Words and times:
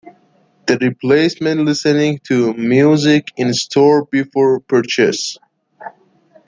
This 0.65 0.79
replaces 0.81 1.39
listening 1.41 2.21
to 2.23 2.55
music 2.55 3.27
in 3.37 3.49
a 3.49 3.53
store 3.53 4.05
before 4.05 4.59
purchase. 4.61 5.37